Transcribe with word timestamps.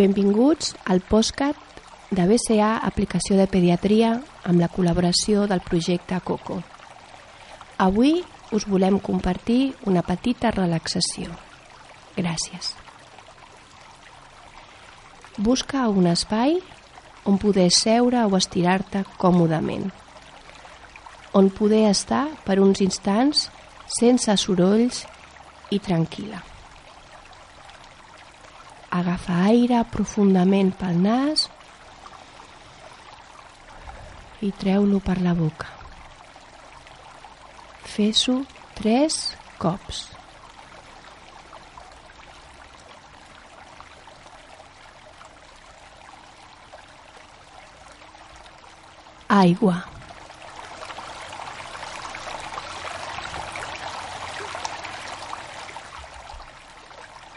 Benvinguts 0.00 0.70
al 0.88 1.02
postcat 1.04 1.58
de 2.08 2.24
BCA 2.24 2.70
Aplicació 2.88 3.36
de 3.36 3.44
Pediatria 3.52 4.14
amb 4.48 4.62
la 4.62 4.70
col·laboració 4.72 5.42
del 5.50 5.60
projecte 5.60 6.16
COCO. 6.24 6.56
Avui 7.84 8.14
us 8.56 8.64
volem 8.64 8.96
compartir 8.96 9.74
una 9.90 10.00
petita 10.00 10.54
relaxació. 10.56 11.34
Gràcies. 12.16 12.72
Busca 15.36 15.84
un 15.92 16.08
espai 16.08 16.56
on 17.28 17.36
poder 17.36 17.68
seure 17.68 18.24
o 18.24 18.38
estirar-te 18.40 19.04
còmodament, 19.20 19.90
on 21.36 21.52
poder 21.52 21.90
estar 21.90 22.24
per 22.48 22.56
uns 22.64 22.80
instants 22.80 23.50
sense 24.00 24.38
sorolls 24.40 25.04
i 25.68 25.76
tranquil·la. 25.76 26.49
Agafa 29.00 29.36
aire 29.48 29.80
profundament 29.88 30.74
pel 30.76 30.98
nas 31.00 31.46
i 34.44 34.50
treu-lo 34.60 34.98
per 35.04 35.16
la 35.24 35.32
boca. 35.36 35.68
Fes-ho 37.94 38.40
tres 38.76 39.20
cops. 39.62 40.02
Aigua. 49.40 49.78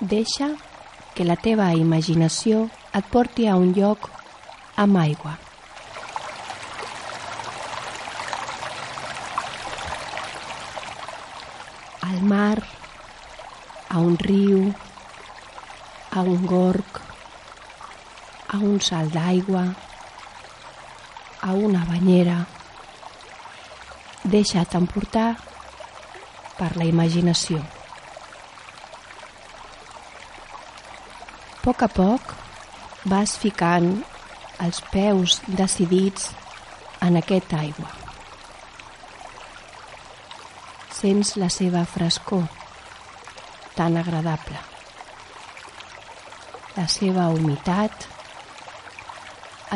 Deixa 0.01 0.51
que 1.13 1.25
la 1.25 1.35
teva 1.37 1.69
imaginació 1.77 2.67
et 2.97 3.05
porti 3.13 3.45
a 3.47 3.55
un 3.61 3.73
lloc 3.77 4.09
amb 4.83 4.97
aigua. 4.97 5.35
Al 12.09 12.21
mar, 12.33 12.57
a 13.89 14.01
un 14.01 14.17
riu, 14.17 14.65
a 16.11 16.21
un 16.21 16.45
gorg, 16.49 17.01
a 18.53 18.57
un 18.57 18.81
salt 18.81 19.13
d'aigua, 19.13 19.63
a 21.41 21.53
una 21.53 21.85
banyera. 21.89 22.41
Deixa't 24.23 24.77
emportar 24.79 25.31
per 26.57 26.73
la 26.77 26.89
imaginació. 26.89 27.61
Poc 31.63 31.83
a 31.85 31.87
poc 31.87 32.33
vas 33.07 33.37
ficant 33.39 33.93
els 34.63 34.81
peus 34.91 35.37
decidits 35.47 36.25
en 37.03 37.15
aquesta 37.19 37.61
aigua. 37.63 37.87
Sents 40.97 41.33
la 41.39 41.47
seva 41.51 41.85
frescor 41.87 42.43
tan 43.77 43.95
agradable, 44.01 44.59
la 46.75 46.85
seva 46.91 47.29
humitat, 47.31 48.09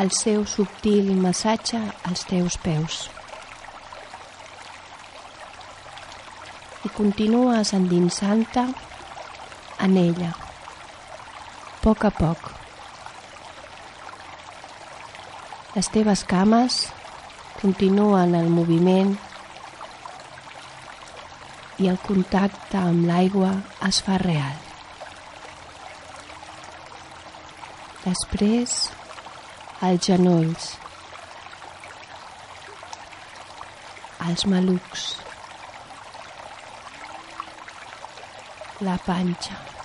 el 0.02 0.12
seu 0.14 0.44
subtil 0.46 1.08
massatge 1.22 1.80
als 2.10 2.26
teus 2.28 2.58
peus. 2.66 2.98
I 6.84 6.92
continues 7.00 7.72
endinsant-te 7.80 8.66
en 9.88 9.96
ella, 10.04 10.30
poc 11.82 12.04
a 12.08 12.10
poc. 12.14 12.50
Les 15.76 15.88
teves 15.94 16.24
cames 16.26 16.78
continuen 17.60 18.34
el 18.38 18.48
moviment 18.50 19.12
i 21.78 21.86
el 21.92 21.98
contacte 22.02 22.80
amb 22.80 23.06
l'aigua 23.06 23.52
es 23.88 24.00
fa 24.06 24.18
real. 24.22 24.58
Després, 28.02 28.76
els 29.86 30.10
genolls, 30.10 30.68
els 34.26 34.46
malucs, 34.50 35.08
la 38.90 38.98
panxa. 39.06 39.77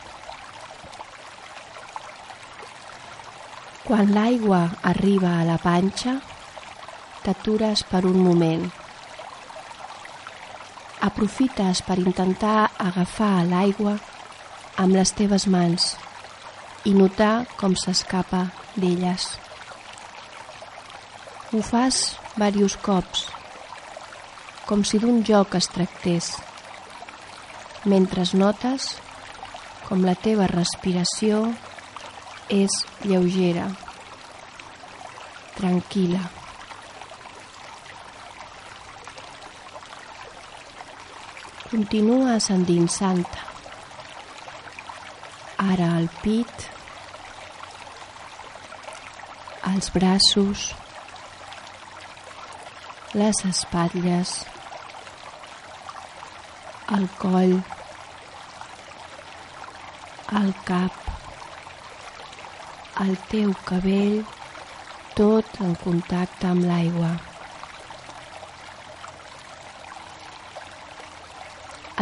Quan 3.84 4.14
l'aigua 4.16 4.62
arriba 4.88 5.34
a 5.42 5.44
la 5.44 5.58
panxa, 5.60 6.14
t'atures 7.26 7.82
per 7.84 8.06
un 8.08 8.16
moment. 8.16 8.62
Aprofites 11.04 11.82
per 11.84 11.98
intentar 12.00 12.70
agafar 12.80 13.44
l'aigua 13.50 13.98
amb 14.80 14.96
les 14.96 15.12
teves 15.18 15.50
mans 15.52 15.90
i 16.88 16.94
notar 16.96 17.44
com 17.60 17.76
s'escapa 17.76 18.46
d'elles. 18.80 19.26
Ho 21.52 21.60
fas 21.60 22.00
diversos 22.38 22.78
cops, 22.88 23.26
com 24.64 24.88
si 24.88 25.04
d'un 25.04 25.22
joc 25.28 25.60
es 25.60 25.68
tractés, 25.76 26.32
mentre 27.84 28.24
notes 28.40 28.94
com 29.90 30.08
la 30.08 30.16
teva 30.16 30.48
respiració 30.48 31.44
és 32.52 32.76
lleugera, 33.06 33.68
tranquil·la. 35.56 36.24
Continues 41.70 42.50
endinsant-te. 42.54 43.50
Ara 45.64 45.88
al 45.98 46.10
pit, 46.22 46.66
els 49.72 49.88
braços, 49.96 50.66
les 53.18 53.40
espatlles, 53.50 54.36
el 56.98 57.08
coll, 57.22 57.56
el 60.42 60.54
cap, 60.68 61.03
el 63.02 63.16
teu 63.30 63.54
cabell, 63.66 64.20
tot 65.18 65.48
en 65.66 65.72
contacte 65.82 66.46
amb 66.46 66.66
l'aigua. 66.68 67.10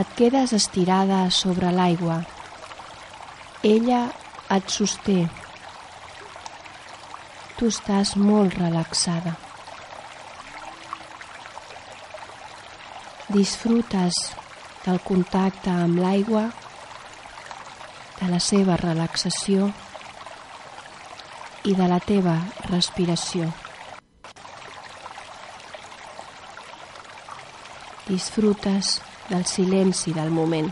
Et 0.02 0.12
quedes 0.18 0.52
estirada 0.58 1.22
sobre 1.32 1.72
l'aigua. 1.72 2.18
Ella 3.64 4.02
et 4.52 4.74
sosté. 4.74 5.20
Tu 7.56 7.70
estàs 7.72 8.16
molt 8.18 8.58
relaxada. 8.60 9.38
Disfrutes 13.32 14.18
del 14.84 15.00
contacte 15.08 15.72
amb 15.72 16.02
l'aigua, 16.04 16.50
de 18.20 18.28
la 18.34 18.42
seva 18.44 18.76
relaxació 18.82 19.70
i 21.66 21.76
de 21.78 21.88
la 21.88 22.00
teva 22.02 22.38
respiració. 22.70 23.50
Disfrutes 28.08 29.00
del 29.30 29.46
silenci 29.46 30.14
del 30.14 30.32
moment. 30.34 30.72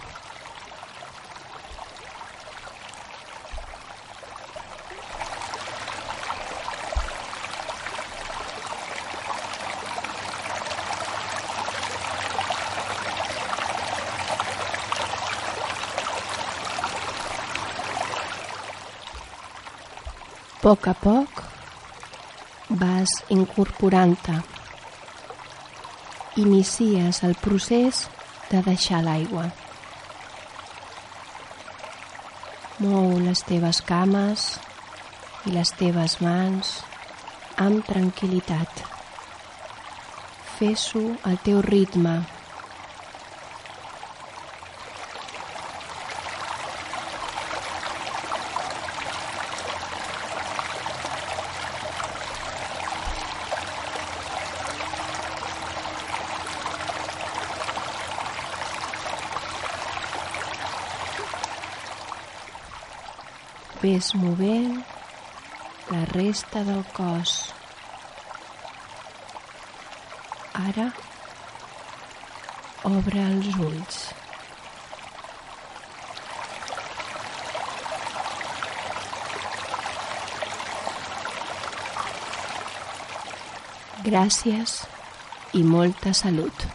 Poc 20.69 20.85
a 20.85 20.91
poc 20.93 21.39
vas 22.77 23.09
incorporant-te. 23.33 24.35
Inicies 26.43 27.23
el 27.25 27.33
procés 27.41 28.03
de 28.51 28.61
deixar 28.67 28.99
l'aigua. 29.01 29.47
Mou 32.85 33.17
les 33.25 33.41
teves 33.49 33.81
cames 33.89 34.45
i 35.49 35.57
les 35.57 35.73
teves 35.81 36.19
mans 36.21 36.75
amb 37.65 37.81
tranquil·litat. 37.89 38.85
Fes-ho 40.59 41.07
al 41.25 41.41
teu 41.49 41.65
ritme. 41.65 42.19
Ves 63.89 64.13
movent 64.13 64.83
la 65.89 66.05
resta 66.05 66.61
del 66.63 66.83
cos. 66.93 67.31
Ara 70.59 70.85
obre 72.89 73.23
els 73.25 73.47
ulls. 73.67 74.01
Gràcies 84.09 84.75
i 85.57 85.63
molta 85.77 86.13
salut. 86.21 86.69